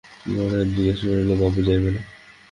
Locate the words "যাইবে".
1.67-1.89